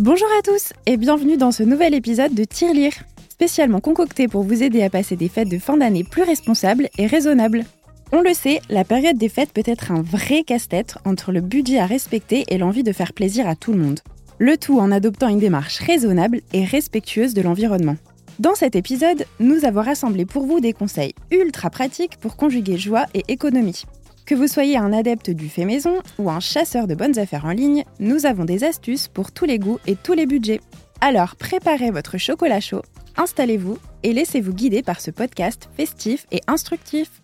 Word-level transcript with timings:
Bonjour 0.00 0.28
à 0.38 0.42
tous 0.42 0.72
et 0.86 0.96
bienvenue 0.96 1.36
dans 1.36 1.50
ce 1.50 1.64
nouvel 1.64 1.92
épisode 1.92 2.32
de 2.32 2.44
Tirelire, 2.44 2.92
spécialement 3.28 3.80
concocté 3.80 4.28
pour 4.28 4.44
vous 4.44 4.62
aider 4.62 4.84
à 4.84 4.90
passer 4.90 5.16
des 5.16 5.28
fêtes 5.28 5.48
de 5.48 5.58
fin 5.58 5.76
d'année 5.76 6.04
plus 6.04 6.22
responsables 6.22 6.88
et 6.98 7.08
raisonnables. 7.08 7.64
On 8.12 8.20
le 8.20 8.32
sait, 8.32 8.60
la 8.70 8.84
période 8.84 9.18
des 9.18 9.28
fêtes 9.28 9.52
peut 9.52 9.64
être 9.64 9.90
un 9.90 10.02
vrai 10.02 10.44
casse-tête 10.44 10.98
entre 11.04 11.32
le 11.32 11.40
budget 11.40 11.80
à 11.80 11.86
respecter 11.86 12.44
et 12.46 12.58
l'envie 12.58 12.84
de 12.84 12.92
faire 12.92 13.12
plaisir 13.12 13.48
à 13.48 13.56
tout 13.56 13.72
le 13.72 13.80
monde. 13.80 13.98
Le 14.38 14.56
tout 14.56 14.78
en 14.78 14.92
adoptant 14.92 15.30
une 15.30 15.40
démarche 15.40 15.80
raisonnable 15.80 16.42
et 16.52 16.64
respectueuse 16.64 17.34
de 17.34 17.42
l'environnement. 17.42 17.96
Dans 18.38 18.54
cet 18.54 18.76
épisode, 18.76 19.26
nous 19.40 19.64
avons 19.64 19.82
rassemblé 19.82 20.26
pour 20.26 20.46
vous 20.46 20.60
des 20.60 20.74
conseils 20.74 21.14
ultra 21.32 21.70
pratiques 21.70 22.18
pour 22.20 22.36
conjuguer 22.36 22.78
joie 22.78 23.06
et 23.14 23.24
économie. 23.26 23.82
Que 24.28 24.34
vous 24.34 24.46
soyez 24.46 24.76
un 24.76 24.92
adepte 24.92 25.30
du 25.30 25.48
fait 25.48 25.64
maison 25.64 25.94
ou 26.18 26.28
un 26.28 26.38
chasseur 26.38 26.86
de 26.86 26.94
bonnes 26.94 27.18
affaires 27.18 27.46
en 27.46 27.50
ligne, 27.52 27.84
nous 27.98 28.26
avons 28.26 28.44
des 28.44 28.62
astuces 28.62 29.08
pour 29.08 29.32
tous 29.32 29.46
les 29.46 29.58
goûts 29.58 29.78
et 29.86 29.96
tous 29.96 30.12
les 30.12 30.26
budgets. 30.26 30.60
Alors 31.00 31.34
préparez 31.34 31.90
votre 31.90 32.18
chocolat 32.18 32.60
chaud, 32.60 32.82
installez-vous 33.16 33.78
et 34.02 34.12
laissez-vous 34.12 34.52
guider 34.52 34.82
par 34.82 35.00
ce 35.00 35.10
podcast 35.10 35.70
festif 35.78 36.26
et 36.30 36.42
instructif. 36.46 37.22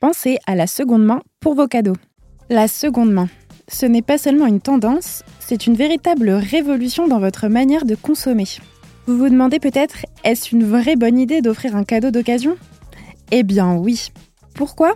Pensez 0.00 0.38
à 0.48 0.56
la 0.56 0.66
seconde 0.66 1.04
main 1.04 1.22
pour 1.38 1.54
vos 1.54 1.68
cadeaux. 1.68 1.96
La 2.50 2.66
seconde 2.66 3.12
main, 3.12 3.28
ce 3.68 3.86
n'est 3.86 4.02
pas 4.02 4.18
seulement 4.18 4.46
une 4.46 4.60
tendance, 4.60 5.22
c'est 5.38 5.68
une 5.68 5.76
véritable 5.76 6.30
révolution 6.30 7.06
dans 7.06 7.20
votre 7.20 7.46
manière 7.46 7.84
de 7.84 7.94
consommer. 7.94 8.48
Vous 9.06 9.16
vous 9.16 9.28
demandez 9.28 9.60
peut-être, 9.60 10.06
est-ce 10.24 10.56
une 10.56 10.64
vraie 10.64 10.96
bonne 10.96 11.20
idée 11.20 11.40
d'offrir 11.40 11.76
un 11.76 11.84
cadeau 11.84 12.10
d'occasion? 12.10 12.56
Eh 13.30 13.44
bien 13.44 13.76
oui. 13.76 14.10
Pourquoi? 14.58 14.94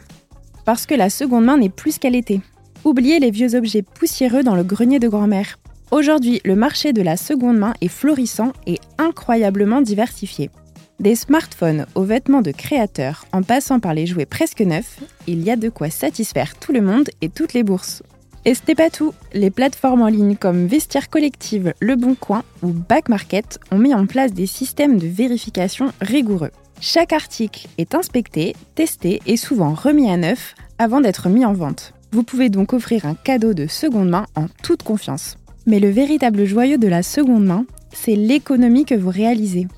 Parce 0.64 0.86
que 0.86 0.94
la 0.96 1.08
seconde 1.08 1.44
main 1.44 1.56
n'est 1.56 1.68
plus 1.68 1.98
qu'elle 1.98 2.16
était. 2.16 2.40
Oubliez 2.84 3.20
les 3.20 3.30
vieux 3.30 3.54
objets 3.54 3.82
poussiéreux 3.82 4.42
dans 4.42 4.56
le 4.56 4.64
grenier 4.64 4.98
de 4.98 5.06
grand-mère. 5.06 5.60
Aujourd'hui, 5.92 6.40
le 6.44 6.56
marché 6.56 6.92
de 6.92 7.00
la 7.00 7.16
seconde 7.16 7.58
main 7.58 7.72
est 7.80 7.86
florissant 7.86 8.52
et 8.66 8.80
incroyablement 8.98 9.80
diversifié. 9.80 10.50
Des 10.98 11.14
smartphones 11.14 11.86
aux 11.94 12.02
vêtements 12.02 12.42
de 12.42 12.50
créateurs, 12.50 13.24
en 13.32 13.44
passant 13.44 13.78
par 13.78 13.94
les 13.94 14.04
jouets 14.04 14.26
presque 14.26 14.62
neufs, 14.62 14.98
il 15.28 15.44
y 15.44 15.50
a 15.52 15.54
de 15.54 15.68
quoi 15.68 15.90
satisfaire 15.90 16.58
tout 16.58 16.72
le 16.72 16.80
monde 16.80 17.08
et 17.20 17.28
toutes 17.28 17.54
les 17.54 17.62
bourses. 17.62 18.02
Et 18.44 18.56
ce 18.56 18.62
n'est 18.66 18.74
pas 18.74 18.90
tout. 18.90 19.14
Les 19.32 19.50
plateformes 19.52 20.02
en 20.02 20.08
ligne 20.08 20.34
comme 20.34 20.66
Vestiaire 20.66 21.08
Collective, 21.08 21.72
Le 21.78 21.94
Bon 21.94 22.16
Coin 22.16 22.42
ou 22.64 22.72
Back 22.72 23.08
Market 23.08 23.60
ont 23.70 23.78
mis 23.78 23.94
en 23.94 24.06
place 24.06 24.32
des 24.32 24.46
systèmes 24.48 24.98
de 24.98 25.06
vérification 25.06 25.92
rigoureux. 26.00 26.50
Chaque 26.84 27.12
article 27.12 27.68
est 27.78 27.94
inspecté, 27.94 28.56
testé 28.74 29.22
et 29.24 29.36
souvent 29.36 29.72
remis 29.72 30.10
à 30.10 30.16
neuf 30.16 30.56
avant 30.80 31.00
d'être 31.00 31.28
mis 31.28 31.44
en 31.44 31.52
vente. 31.52 31.94
Vous 32.10 32.24
pouvez 32.24 32.48
donc 32.48 32.72
offrir 32.72 33.06
un 33.06 33.14
cadeau 33.14 33.54
de 33.54 33.68
seconde 33.68 34.08
main 34.08 34.26
en 34.34 34.46
toute 34.64 34.82
confiance. 34.82 35.38
Mais 35.64 35.78
le 35.78 35.90
véritable 35.90 36.44
joyeux 36.44 36.78
de 36.78 36.88
la 36.88 37.04
seconde 37.04 37.44
main, 37.44 37.66
c'est 37.92 38.16
l'économie 38.16 38.84
que 38.84 38.96
vous 38.96 39.10
réalisez. 39.10 39.68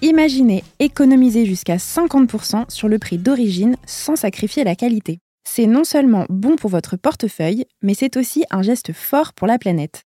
Imaginez 0.00 0.64
économiser 0.78 1.44
jusqu'à 1.44 1.76
50% 1.76 2.70
sur 2.70 2.88
le 2.88 2.98
prix 2.98 3.18
d'origine 3.18 3.76
sans 3.84 4.16
sacrifier 4.16 4.64
la 4.64 4.76
qualité. 4.76 5.18
C'est 5.46 5.66
non 5.66 5.84
seulement 5.84 6.24
bon 6.30 6.56
pour 6.56 6.70
votre 6.70 6.96
portefeuille, 6.96 7.66
mais 7.82 7.92
c'est 7.92 8.16
aussi 8.16 8.44
un 8.50 8.62
geste 8.62 8.94
fort 8.94 9.34
pour 9.34 9.46
la 9.46 9.58
planète. 9.58 10.04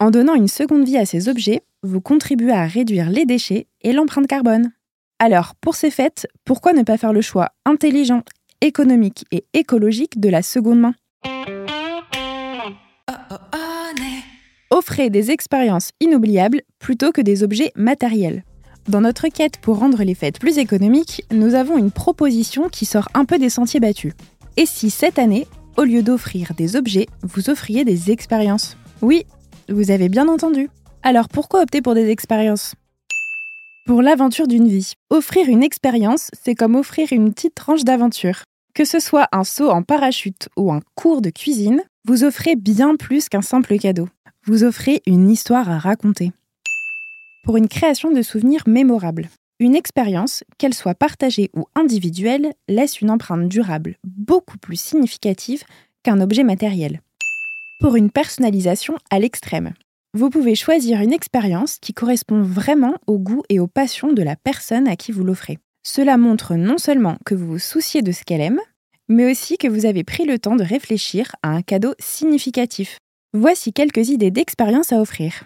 En 0.00 0.10
donnant 0.10 0.34
une 0.34 0.48
seconde 0.48 0.86
vie 0.86 0.96
à 0.96 1.04
ces 1.04 1.28
objets, 1.28 1.60
vous 1.82 2.00
contribuez 2.00 2.52
à 2.52 2.64
réduire 2.64 3.10
les 3.10 3.26
déchets 3.26 3.66
et 3.82 3.92
l'empreinte 3.92 4.28
carbone. 4.28 4.72
Alors, 5.20 5.54
pour 5.54 5.76
ces 5.76 5.90
fêtes, 5.90 6.26
pourquoi 6.44 6.72
ne 6.72 6.82
pas 6.82 6.98
faire 6.98 7.12
le 7.12 7.20
choix 7.20 7.50
intelligent, 7.64 8.22
économique 8.60 9.24
et 9.30 9.44
écologique 9.54 10.18
de 10.18 10.28
la 10.28 10.42
seconde 10.42 10.80
main? 10.80 10.94
Offrez 14.70 15.10
des 15.10 15.30
expériences 15.30 15.90
inoubliables 16.00 16.62
plutôt 16.80 17.12
que 17.12 17.20
des 17.20 17.44
objets 17.44 17.70
matériels. 17.76 18.42
Dans 18.88 19.00
notre 19.00 19.28
quête 19.28 19.58
pour 19.58 19.78
rendre 19.78 20.02
les 20.02 20.14
fêtes 20.14 20.40
plus 20.40 20.58
économiques, 20.58 21.24
nous 21.30 21.54
avons 21.54 21.78
une 21.78 21.92
proposition 21.92 22.68
qui 22.68 22.84
sort 22.84 23.08
un 23.14 23.24
peu 23.24 23.38
des 23.38 23.50
sentiers 23.50 23.80
battus. 23.80 24.14
Et 24.56 24.66
si 24.66 24.90
cette 24.90 25.18
année, 25.18 25.46
au 25.76 25.84
lieu 25.84 26.02
d'offrir 26.02 26.54
des 26.54 26.76
objets, 26.76 27.06
vous 27.22 27.50
offriez 27.50 27.84
des 27.84 28.10
expériences? 28.10 28.76
Oui, 29.00 29.26
vous 29.68 29.90
avez 29.90 30.08
bien 30.08 30.28
entendu. 30.28 30.68
Alors 31.02 31.28
pourquoi 31.28 31.62
opter 31.62 31.82
pour 31.82 31.94
des 31.94 32.10
expériences? 32.10 32.74
Pour 33.84 34.00
l'aventure 34.00 34.48
d'une 34.48 34.66
vie. 34.66 34.94
Offrir 35.10 35.46
une 35.46 35.62
expérience, 35.62 36.30
c'est 36.32 36.54
comme 36.54 36.74
offrir 36.74 37.12
une 37.12 37.34
petite 37.34 37.54
tranche 37.54 37.84
d'aventure. 37.84 38.44
Que 38.74 38.86
ce 38.86 38.98
soit 38.98 39.28
un 39.30 39.44
saut 39.44 39.68
en 39.68 39.82
parachute 39.82 40.48
ou 40.56 40.72
un 40.72 40.80
cours 40.94 41.20
de 41.20 41.28
cuisine, 41.28 41.82
vous 42.06 42.24
offrez 42.24 42.56
bien 42.56 42.96
plus 42.96 43.28
qu'un 43.28 43.42
simple 43.42 43.76
cadeau. 43.78 44.08
Vous 44.46 44.64
offrez 44.64 45.02
une 45.06 45.30
histoire 45.30 45.68
à 45.68 45.78
raconter. 45.78 46.32
Pour 47.44 47.58
une 47.58 47.68
création 47.68 48.10
de 48.10 48.22
souvenirs 48.22 48.62
mémorables. 48.66 49.28
Une 49.60 49.76
expérience, 49.76 50.44
qu'elle 50.56 50.72
soit 50.72 50.94
partagée 50.94 51.50
ou 51.54 51.66
individuelle, 51.74 52.54
laisse 52.68 53.02
une 53.02 53.10
empreinte 53.10 53.48
durable 53.50 53.98
beaucoup 54.02 54.56
plus 54.56 54.80
significative 54.80 55.62
qu'un 56.02 56.22
objet 56.22 56.42
matériel. 56.42 57.02
Pour 57.80 57.96
une 57.96 58.10
personnalisation 58.10 58.96
à 59.10 59.18
l'extrême, 59.18 59.74
vous 60.14 60.30
pouvez 60.30 60.54
choisir 60.54 61.00
une 61.00 61.12
expérience 61.12 61.78
qui 61.80 61.92
correspond 61.92 62.40
vraiment 62.40 62.94
au 63.08 63.18
goût 63.18 63.42
et 63.48 63.58
aux 63.58 63.66
passions 63.66 64.12
de 64.12 64.22
la 64.22 64.36
personne 64.36 64.86
à 64.86 64.94
qui 64.94 65.10
vous 65.10 65.24
l'offrez. 65.24 65.58
Cela 65.82 66.16
montre 66.16 66.54
non 66.54 66.78
seulement 66.78 67.18
que 67.26 67.34
vous 67.34 67.46
vous 67.46 67.58
souciez 67.58 68.00
de 68.00 68.12
ce 68.12 68.22
qu'elle 68.22 68.40
aime, 68.40 68.60
mais 69.08 69.30
aussi 69.30 69.58
que 69.58 69.66
vous 69.66 69.86
avez 69.86 70.04
pris 70.04 70.24
le 70.24 70.38
temps 70.38 70.54
de 70.54 70.62
réfléchir 70.62 71.34
à 71.42 71.50
un 71.50 71.62
cadeau 71.62 71.94
significatif. 71.98 72.98
Voici 73.32 73.72
quelques 73.72 74.08
idées 74.08 74.30
d'expérience 74.30 74.92
à 74.92 75.00
offrir. 75.00 75.42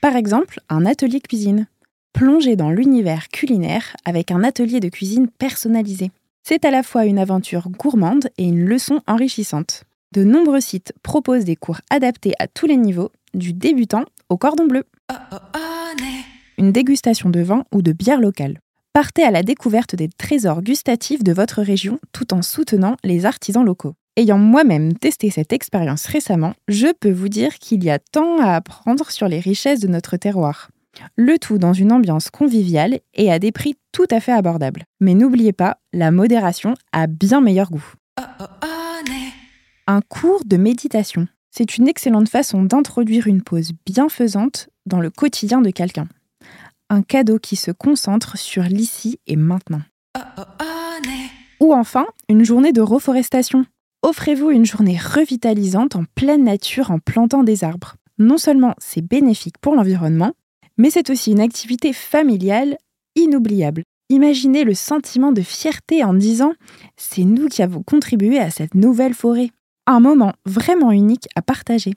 Par 0.00 0.16
exemple, 0.16 0.58
un 0.68 0.84
atelier 0.84 1.20
cuisine. 1.20 1.68
Plongez 2.12 2.56
dans 2.56 2.70
l'univers 2.70 3.28
culinaire 3.28 3.96
avec 4.04 4.32
un 4.32 4.42
atelier 4.42 4.80
de 4.80 4.88
cuisine 4.88 5.28
personnalisé. 5.28 6.10
C'est 6.42 6.64
à 6.64 6.72
la 6.72 6.82
fois 6.82 7.04
une 7.04 7.20
aventure 7.20 7.68
gourmande 7.70 8.30
et 8.36 8.44
une 8.44 8.64
leçon 8.64 9.00
enrichissante. 9.06 9.84
De 10.12 10.24
nombreux 10.24 10.60
sites 10.60 10.92
proposent 11.04 11.44
des 11.44 11.54
cours 11.54 11.80
adaptés 11.88 12.32
à 12.40 12.48
tous 12.48 12.66
les 12.66 12.76
niveaux, 12.76 13.12
du 13.32 13.52
débutant 13.52 14.04
au 14.28 14.36
cordon 14.36 14.66
bleu. 14.66 14.82
Une 16.58 16.72
dégustation 16.72 17.30
de 17.30 17.40
vin 17.40 17.64
ou 17.72 17.80
de 17.80 17.92
bière 17.92 18.20
locale. 18.20 18.58
Partez 18.92 19.22
à 19.22 19.30
la 19.30 19.44
découverte 19.44 19.94
des 19.94 20.08
trésors 20.08 20.62
gustatifs 20.62 21.22
de 21.22 21.32
votre 21.32 21.62
région 21.62 22.00
tout 22.10 22.34
en 22.34 22.42
soutenant 22.42 22.96
les 23.04 23.24
artisans 23.24 23.64
locaux. 23.64 23.94
Ayant 24.16 24.38
moi-même 24.38 24.94
testé 24.94 25.30
cette 25.30 25.52
expérience 25.52 26.06
récemment, 26.06 26.54
je 26.66 26.88
peux 26.98 27.12
vous 27.12 27.28
dire 27.28 27.60
qu'il 27.60 27.84
y 27.84 27.90
a 27.90 28.00
tant 28.00 28.40
à 28.40 28.56
apprendre 28.56 29.12
sur 29.12 29.28
les 29.28 29.38
richesses 29.38 29.78
de 29.78 29.86
notre 29.86 30.16
terroir. 30.16 30.70
Le 31.14 31.38
tout 31.38 31.58
dans 31.58 31.72
une 31.72 31.92
ambiance 31.92 32.30
conviviale 32.30 32.98
et 33.14 33.30
à 33.30 33.38
des 33.38 33.52
prix 33.52 33.76
tout 33.92 34.06
à 34.10 34.18
fait 34.18 34.32
abordables. 34.32 34.82
Mais 34.98 35.14
n'oubliez 35.14 35.52
pas, 35.52 35.78
la 35.92 36.10
modération 36.10 36.74
a 36.90 37.06
bien 37.06 37.40
meilleur 37.40 37.70
goût. 37.70 37.94
Un 39.92 40.02
cours 40.02 40.44
de 40.44 40.56
méditation. 40.56 41.26
C'est 41.50 41.76
une 41.76 41.88
excellente 41.88 42.28
façon 42.28 42.62
d'introduire 42.62 43.26
une 43.26 43.42
pause 43.42 43.72
bienfaisante 43.84 44.68
dans 44.86 45.00
le 45.00 45.10
quotidien 45.10 45.60
de 45.62 45.70
quelqu'un. 45.70 46.06
Un 46.90 47.02
cadeau 47.02 47.40
qui 47.40 47.56
se 47.56 47.72
concentre 47.72 48.38
sur 48.38 48.62
l'ici 48.62 49.18
et 49.26 49.34
maintenant. 49.34 49.80
Ou 51.58 51.74
enfin, 51.74 52.06
une 52.28 52.44
journée 52.44 52.70
de 52.70 52.80
reforestation. 52.80 53.66
Offrez-vous 54.02 54.50
une 54.52 54.64
journée 54.64 54.96
revitalisante 54.96 55.96
en 55.96 56.04
pleine 56.14 56.44
nature 56.44 56.92
en 56.92 57.00
plantant 57.00 57.42
des 57.42 57.64
arbres. 57.64 57.96
Non 58.16 58.38
seulement 58.38 58.76
c'est 58.78 59.04
bénéfique 59.04 59.58
pour 59.60 59.74
l'environnement, 59.74 60.34
mais 60.78 60.90
c'est 60.90 61.10
aussi 61.10 61.32
une 61.32 61.40
activité 61.40 61.92
familiale 61.92 62.76
inoubliable. 63.16 63.82
Imaginez 64.08 64.62
le 64.62 64.74
sentiment 64.74 65.32
de 65.32 65.42
fierté 65.42 66.04
en 66.04 66.14
disant⁇ 66.14 66.50
C'est 66.96 67.24
nous 67.24 67.48
qui 67.48 67.60
avons 67.60 67.82
contribué 67.82 68.38
à 68.38 68.50
cette 68.50 68.76
nouvelle 68.76 69.14
forêt⁇ 69.14 69.46
Un 69.86 70.00
moment 70.00 70.32
vraiment 70.46 70.92
unique 70.92 71.28
à 71.34 71.42
partager. 71.42 71.94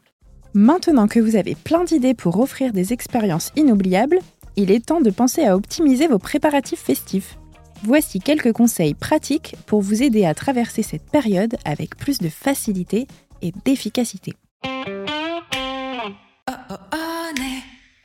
Maintenant 0.53 1.07
que 1.07 1.19
vous 1.19 1.35
avez 1.35 1.55
plein 1.55 1.83
d'idées 1.83 2.13
pour 2.13 2.39
offrir 2.39 2.73
des 2.73 2.93
expériences 2.93 3.51
inoubliables, 3.55 4.19
il 4.55 4.71
est 4.71 4.85
temps 4.85 5.01
de 5.01 5.09
penser 5.09 5.45
à 5.45 5.55
optimiser 5.55 6.07
vos 6.07 6.19
préparatifs 6.19 6.79
festifs. 6.79 7.37
Voici 7.83 8.19
quelques 8.19 8.53
conseils 8.53 8.93
pratiques 8.93 9.55
pour 9.65 9.81
vous 9.81 10.03
aider 10.03 10.25
à 10.25 10.33
traverser 10.33 10.83
cette 10.83 11.09
période 11.09 11.55
avec 11.65 11.97
plus 11.97 12.19
de 12.19 12.29
facilité 12.29 13.07
et 13.41 13.51
d'efficacité. 13.65 14.33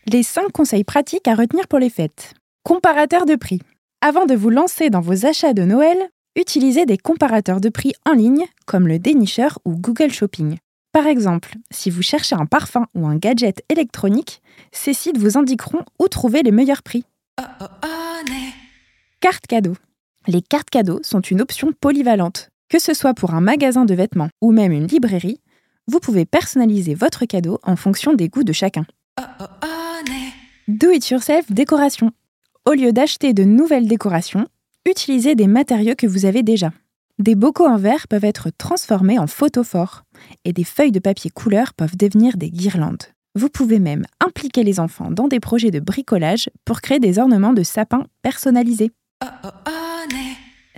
Les 0.07 0.23
5 0.23 0.51
conseils 0.53 0.85
pratiques 0.85 1.29
à 1.29 1.35
retenir 1.35 1.69
pour 1.69 1.79
les 1.79 1.91
fêtes. 1.91 2.35
Comparateur 2.65 3.27
de 3.27 3.37
prix. 3.37 3.61
Avant 4.01 4.27
de 4.27 4.35
vous 4.35 4.51
lancer 4.51 4.91
dans 4.91 5.01
vos 5.01 5.27
achats 5.27 5.53
de 5.53 5.63
Noël, 5.63 5.99
utilisez 6.37 6.87
des 6.87 6.99
comparateurs 6.99 7.61
de 7.61 7.69
prix 7.69 7.93
en 8.07 8.13
ligne 8.13 8.45
comme 8.67 8.89
le 8.89 8.99
dénicheur 8.99 9.59
ou 9.65 9.75
Google 9.75 10.13
Shopping. 10.13 10.59
Par 10.93 11.07
exemple, 11.07 11.55
si 11.71 11.91
vous 11.91 12.03
cherchez 12.03 12.35
un 12.35 12.47
parfum 12.47 12.87
ou 12.95 13.07
un 13.07 13.17
gadget 13.17 13.63
électronique, 13.69 14.43
ces 14.73 14.95
sites 14.95 15.19
vous 15.19 15.37
indiqueront 15.37 15.85
où 15.99 16.09
trouver 16.09 16.43
les 16.43 16.51
meilleurs 16.51 16.83
prix. 16.83 17.05
Cartes 19.21 19.47
cadeaux. 19.47 19.77
Les 20.27 20.43
cartes 20.43 20.71
cadeaux 20.71 21.01
sont 21.03 21.21
une 21.21 21.41
option 21.41 21.73
polyvalente. 21.79 22.51
Que 22.69 22.79
ce 22.79 22.95
soit 22.95 23.15
pour 23.15 23.35
un 23.35 23.41
magasin 23.41 23.85
de 23.85 23.95
vêtements 23.95 24.29
ou 24.41 24.53
même 24.53 24.73
une 24.73 24.87
librairie, 24.87 25.41
Vous 25.91 26.01
pouvez 26.01 26.27
personnaliser 26.27 26.95
votre 26.95 27.25
cadeau 27.25 27.59
en 27.63 27.75
fonction 27.75 28.13
des 28.13 28.29
goûts 28.29 28.45
de 28.45 28.53
chacun. 28.53 28.85
Do 30.69 30.91
it 30.91 31.09
yourself 31.09 31.51
décoration. 31.51 32.13
Au 32.67 32.73
lieu 32.73 32.93
d'acheter 32.93 33.33
de 33.33 33.45
nouvelles 33.45 33.89
décorations, 33.89 34.47
utilisez 34.89 35.35
des 35.35 35.47
matériaux 35.47 35.95
que 35.97 36.07
vous 36.07 36.25
avez 36.25 36.43
déjà. 36.43 36.73
Des 37.19 37.35
bocaux 37.35 37.67
en 37.67 37.77
verre 37.77 38.09
peuvent 38.09 38.25
être 38.25 38.51
transformés 38.57 39.19
en 39.19 39.27
photophores 39.27 40.05
et 40.45 40.53
des 40.53 40.65
feuilles 40.65 40.93
de 40.93 41.01
papier 41.01 41.31
couleur 41.31 41.75
peuvent 41.75 41.97
devenir 41.97 42.37
des 42.37 42.51
guirlandes. 42.51 43.05
Vous 43.35 43.49
pouvez 43.49 43.79
même 43.79 44.05
impliquer 44.21 44.65
les 44.65 44.81
enfants 44.81 45.11
dans 45.11 45.29
des 45.29 45.41
projets 45.41 45.71
de 45.71 45.81
bricolage 45.81 46.49
pour 46.65 46.81
créer 46.81 47.01
des 47.01 47.19
ornements 47.19 47.53
de 47.53 47.63
sapin 47.63 48.07
personnalisés. 48.23 48.91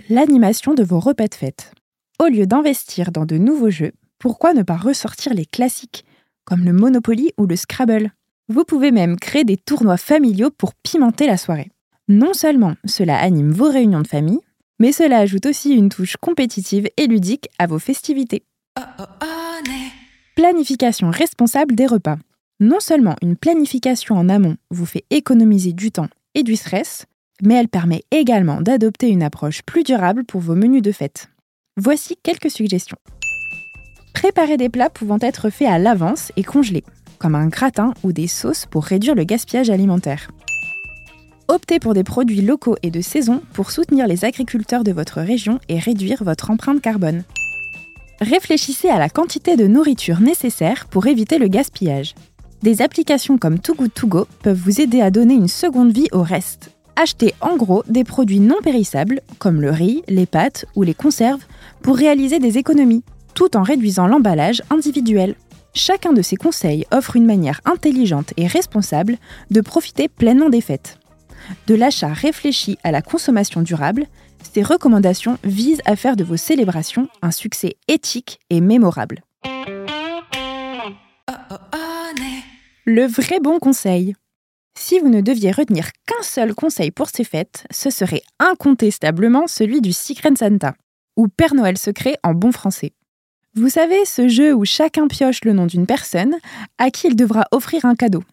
L'animation 0.09 0.73
de 0.73 0.83
vos 0.83 0.99
repas 0.99 1.27
de 1.27 1.35
fête. 1.35 1.73
Au 2.19 2.25
lieu 2.25 2.45
d'investir 2.45 3.11
dans 3.11 3.25
de 3.25 3.37
nouveaux 3.37 3.69
jeux, 3.69 3.93
pourquoi 4.19 4.53
ne 4.53 4.63
pas 4.63 4.77
ressortir 4.77 5.33
les 5.33 5.45
classiques, 5.45 6.05
comme 6.45 6.65
le 6.65 6.73
Monopoly 6.73 7.31
ou 7.37 7.45
le 7.45 7.55
Scrabble? 7.55 8.11
Vous 8.49 8.65
pouvez 8.65 8.91
même 8.91 9.17
créer 9.17 9.43
des 9.43 9.57
tournois 9.57 9.97
familiaux 9.97 10.51
pour 10.51 10.73
pimenter 10.75 11.25
la 11.25 11.37
soirée. 11.37 11.71
Non 12.11 12.33
seulement 12.33 12.75
cela 12.83 13.17
anime 13.17 13.53
vos 13.53 13.71
réunions 13.71 14.01
de 14.01 14.07
famille, 14.07 14.41
mais 14.81 14.91
cela 14.91 15.19
ajoute 15.19 15.45
aussi 15.45 15.71
une 15.71 15.87
touche 15.87 16.17
compétitive 16.17 16.89
et 16.97 17.07
ludique 17.07 17.47
à 17.57 17.67
vos 17.67 17.79
festivités. 17.79 18.43
Planification 20.35 21.09
responsable 21.09 21.73
des 21.73 21.85
repas. 21.85 22.17
Non 22.59 22.81
seulement 22.81 23.15
une 23.21 23.37
planification 23.37 24.15
en 24.15 24.27
amont 24.27 24.57
vous 24.71 24.85
fait 24.85 25.05
économiser 25.09 25.71
du 25.71 25.89
temps 25.89 26.09
et 26.35 26.43
du 26.43 26.57
stress, 26.57 27.05
mais 27.41 27.53
elle 27.53 27.69
permet 27.69 28.03
également 28.11 28.59
d'adopter 28.59 29.07
une 29.07 29.23
approche 29.23 29.61
plus 29.61 29.83
durable 29.83 30.25
pour 30.25 30.41
vos 30.41 30.55
menus 30.55 30.81
de 30.81 30.91
fête. 30.91 31.29
Voici 31.77 32.17
quelques 32.21 32.51
suggestions. 32.51 32.97
Préparez 34.13 34.57
des 34.57 34.67
plats 34.67 34.89
pouvant 34.89 35.19
être 35.21 35.49
faits 35.49 35.69
à 35.69 35.79
l'avance 35.79 36.33
et 36.35 36.43
congelés, 36.43 36.83
comme 37.19 37.35
un 37.35 37.47
gratin 37.47 37.93
ou 38.03 38.11
des 38.11 38.27
sauces 38.27 38.65
pour 38.65 38.83
réduire 38.83 39.15
le 39.15 39.23
gaspillage 39.23 39.69
alimentaire. 39.69 40.27
Optez 41.51 41.79
pour 41.79 41.93
des 41.93 42.05
produits 42.05 42.39
locaux 42.39 42.77
et 42.81 42.91
de 42.91 43.01
saison 43.01 43.41
pour 43.51 43.71
soutenir 43.71 44.07
les 44.07 44.23
agriculteurs 44.23 44.85
de 44.85 44.93
votre 44.93 45.19
région 45.19 45.59
et 45.67 45.79
réduire 45.79 46.23
votre 46.23 46.49
empreinte 46.49 46.79
carbone. 46.79 47.25
Réfléchissez 48.21 48.87
à 48.87 48.97
la 48.97 49.09
quantité 49.09 49.57
de 49.57 49.67
nourriture 49.67 50.21
nécessaire 50.21 50.87
pour 50.87 51.07
éviter 51.07 51.39
le 51.39 51.49
gaspillage. 51.49 52.15
Des 52.61 52.81
applications 52.81 53.37
comme 53.37 53.59
Too 53.59 53.75
Good 53.75 53.93
To 53.93 54.07
Go 54.07 54.27
peuvent 54.43 54.61
vous 54.63 54.79
aider 54.79 55.01
à 55.01 55.11
donner 55.11 55.33
une 55.33 55.49
seconde 55.49 55.91
vie 55.91 56.07
au 56.13 56.23
reste. 56.23 56.71
Achetez 56.95 57.33
en 57.41 57.57
gros 57.57 57.83
des 57.89 58.05
produits 58.05 58.39
non 58.39 58.61
périssables 58.63 59.19
comme 59.37 59.59
le 59.59 59.71
riz, 59.71 60.03
les 60.07 60.27
pâtes 60.27 60.63
ou 60.77 60.83
les 60.83 60.93
conserves 60.93 61.43
pour 61.81 61.97
réaliser 61.97 62.39
des 62.39 62.59
économies 62.59 63.03
tout 63.33 63.57
en 63.57 63.63
réduisant 63.63 64.07
l'emballage 64.07 64.61
individuel. 64.69 65.35
Chacun 65.73 66.13
de 66.13 66.21
ces 66.21 66.37
conseils 66.37 66.85
offre 66.93 67.17
une 67.17 67.25
manière 67.25 67.59
intelligente 67.65 68.33
et 68.37 68.47
responsable 68.47 69.17
de 69.49 69.59
profiter 69.59 70.07
pleinement 70.07 70.49
des 70.49 70.61
fêtes. 70.61 71.00
De 71.67 71.75
l'achat 71.75 72.13
réfléchi 72.13 72.77
à 72.83 72.91
la 72.91 73.01
consommation 73.01 73.61
durable, 73.61 74.07
ces 74.53 74.63
recommandations 74.63 75.37
visent 75.43 75.81
à 75.85 75.95
faire 75.95 76.15
de 76.15 76.23
vos 76.23 76.37
célébrations 76.37 77.07
un 77.21 77.31
succès 77.31 77.77
éthique 77.87 78.39
et 78.49 78.61
mémorable. 78.61 79.23
Le 82.85 83.05
vrai 83.05 83.39
bon 83.39 83.59
conseil. 83.59 84.15
Si 84.77 84.99
vous 84.99 85.09
ne 85.09 85.21
deviez 85.21 85.51
retenir 85.51 85.91
qu'un 86.07 86.23
seul 86.23 86.55
conseil 86.55 86.91
pour 86.91 87.09
ces 87.09 87.23
fêtes, 87.23 87.65
ce 87.71 87.89
serait 87.89 88.23
incontestablement 88.39 89.47
celui 89.47 89.81
du 89.81 89.93
Secret 89.93 90.31
Santa, 90.37 90.73
ou 91.15 91.27
Père 91.27 91.53
Noël 91.53 91.77
secret 91.77 92.17
en 92.23 92.33
bon 92.33 92.51
français. 92.51 92.93
Vous 93.53 93.69
savez, 93.69 94.05
ce 94.05 94.27
jeu 94.29 94.53
où 94.53 94.65
chacun 94.65 95.07
pioche 95.07 95.43
le 95.43 95.53
nom 95.53 95.65
d'une 95.65 95.85
personne 95.85 96.35
à 96.77 96.89
qui 96.89 97.07
il 97.07 97.15
devra 97.15 97.45
offrir 97.51 97.85
un 97.85 97.95
cadeau. 97.95 98.23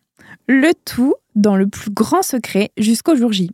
Le 0.46 0.72
tout 0.84 1.14
dans 1.34 1.56
le 1.56 1.66
plus 1.66 1.90
grand 1.90 2.22
secret 2.22 2.70
jusqu'au 2.76 3.16
jour 3.16 3.32
J. 3.32 3.50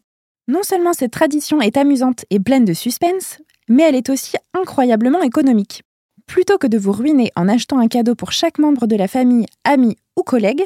Non 0.47 0.63
seulement 0.63 0.93
cette 0.93 1.13
tradition 1.13 1.61
est 1.61 1.77
amusante 1.77 2.25
et 2.31 2.39
pleine 2.39 2.65
de 2.65 2.75
suspense, 2.75 3.39
mais 3.69 3.83
elle 3.85 3.95
est 3.95 4.11
aussi 4.11 4.37
incroyablement 4.53 5.23
économique. 5.23 5.83
Plutôt 6.27 6.59
que 6.59 6.67
de 6.67 6.79
vous 6.79 6.93
ruiner 6.93 7.31
en 7.37 7.49
achetant 7.49 7.79
un 7.79 7.89
cadeau 7.89 8.15
pour 8.15 8.33
chaque 8.33 8.59
membre 8.59 8.87
de 8.87 8.97
la 8.97 9.09
famille, 9.09 9.47
ami 9.65 9.97
ou 10.17 10.23
collègue, 10.23 10.65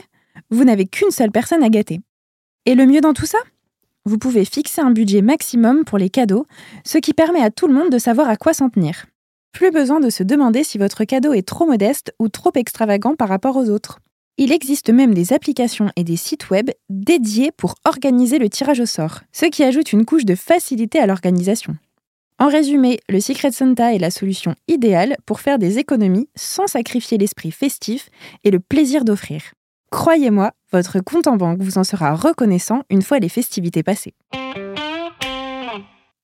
vous 0.50 0.64
n'avez 0.64 0.86
qu'une 0.86 1.10
seule 1.10 1.30
personne 1.30 1.62
à 1.62 1.68
gâter. 1.68 2.00
Et 2.66 2.74
le 2.74 2.86
mieux 2.86 3.00
dans 3.00 3.14
tout 3.14 3.26
ça? 3.26 3.38
Vous 4.04 4.18
pouvez 4.18 4.44
fixer 4.44 4.80
un 4.80 4.90
budget 4.90 5.22
maximum 5.22 5.84
pour 5.84 5.98
les 5.98 6.10
cadeaux, 6.10 6.46
ce 6.84 6.98
qui 6.98 7.12
permet 7.12 7.42
à 7.42 7.50
tout 7.50 7.66
le 7.66 7.74
monde 7.74 7.90
de 7.90 7.98
savoir 7.98 8.28
à 8.28 8.36
quoi 8.36 8.54
s'en 8.54 8.70
tenir. 8.70 9.06
Plus 9.52 9.70
besoin 9.70 10.00
de 10.00 10.10
se 10.10 10.22
demander 10.22 10.64
si 10.64 10.78
votre 10.78 11.04
cadeau 11.04 11.32
est 11.32 11.46
trop 11.46 11.66
modeste 11.66 12.14
ou 12.18 12.28
trop 12.28 12.52
extravagant 12.54 13.16
par 13.16 13.28
rapport 13.28 13.56
aux 13.56 13.68
autres. 13.68 13.98
Il 14.40 14.52
existe 14.52 14.90
même 14.90 15.14
des 15.14 15.32
applications 15.32 15.90
et 15.96 16.04
des 16.04 16.16
sites 16.16 16.48
web 16.50 16.70
dédiés 16.88 17.50
pour 17.50 17.74
organiser 17.84 18.38
le 18.38 18.48
tirage 18.48 18.78
au 18.78 18.86
sort, 18.86 19.22
ce 19.32 19.46
qui 19.46 19.64
ajoute 19.64 19.92
une 19.92 20.04
couche 20.04 20.24
de 20.24 20.36
facilité 20.36 21.00
à 21.00 21.06
l'organisation. 21.06 21.76
En 22.38 22.46
résumé, 22.46 23.00
le 23.08 23.18
Secret 23.18 23.50
Santa 23.50 23.92
est 23.92 23.98
la 23.98 24.12
solution 24.12 24.54
idéale 24.68 25.16
pour 25.26 25.40
faire 25.40 25.58
des 25.58 25.78
économies 25.78 26.28
sans 26.36 26.68
sacrifier 26.68 27.18
l'esprit 27.18 27.50
festif 27.50 28.10
et 28.44 28.52
le 28.52 28.60
plaisir 28.60 29.04
d'offrir. 29.04 29.42
Croyez-moi, 29.90 30.52
votre 30.70 31.00
compte 31.00 31.26
en 31.26 31.36
banque 31.36 31.60
vous 31.60 31.76
en 31.76 31.82
sera 31.82 32.14
reconnaissant 32.14 32.82
une 32.90 33.02
fois 33.02 33.18
les 33.18 33.28
festivités 33.28 33.82
passées. 33.82 34.14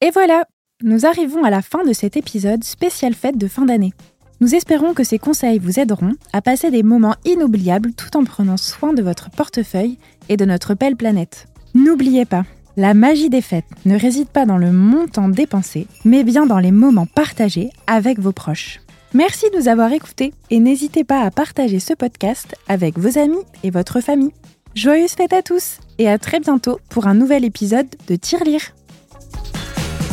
Et 0.01 0.11
voilà, 0.13 0.45
nous 0.85 1.05
arrivons 1.05 1.43
à 1.43 1.51
la 1.51 1.63
fin 1.63 1.83
de 1.83 1.93
cet 1.93 2.17
épisode 2.17 2.63
spécial 2.63 3.13
fête 3.15 3.39
de 3.39 3.49
fin 3.49 3.65
d'année. 3.65 3.93
Nous 4.41 4.55
espérons 4.55 4.95
que 4.95 5.05
ces 5.05 5.19
conseils 5.19 5.59
vous 5.59 5.79
aideront 5.79 6.15
à 6.33 6.43
passer 6.43 6.71
des 6.71 6.83
moments 6.83 7.15
inoubliables 7.25 7.93
tout 7.93 8.17
en 8.17 8.25
prenant 8.25 8.57
soin 8.57 8.93
de 8.93 9.03
votre 9.03 9.31
portefeuille 9.31 9.99
et 10.29 10.37
de 10.37 10.45
notre 10.45 10.75
belle 10.75 10.97
planète. 10.97 11.47
N'oubliez 11.75 12.25
pas, 12.25 12.45
la 12.77 12.95
magie 12.95 13.31
des 13.31 13.41
fêtes 13.41 13.65
ne 13.85 13.99
réside 13.99 14.29
pas 14.29 14.47
dans 14.47 14.59
le 14.59 14.73
montant 14.73 15.29
dépensé, 15.29 15.87
mais 16.05 16.25
bien 16.25 16.47
dans 16.47 16.59
les 16.59 16.73
moments 16.73 17.07
partagés 17.07 17.71
avec 17.87 18.19
vos 18.19 18.33
proches. 18.33 18.81
Merci 19.13 19.47
de 19.53 19.59
nous 19.59 19.69
avoir 19.69 19.93
écoutés 19.93 20.35
et 20.51 20.59
n'hésitez 20.59 21.05
pas 21.05 21.21
à 21.21 21.31
partager 21.31 21.79
ce 21.79 21.95
podcast 21.95 22.57
avec 22.67 22.99
vos 22.99 23.17
amis 23.17 23.45
et 23.63 23.71
votre 23.71 24.01
famille. 24.01 24.33
Joyeuses 24.75 25.13
fêtes 25.13 25.33
à 25.33 25.43
tous 25.43 25.79
et 25.99 26.09
à 26.09 26.19
très 26.19 26.41
bientôt 26.41 26.81
pour 26.89 27.07
un 27.07 27.15
nouvel 27.15 27.45
épisode 27.45 27.87
de 28.09 28.17
Tirelire. 28.17 28.75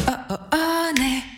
oh, 0.08 0.12
oh, 0.30 0.36
oh, 0.54 1.31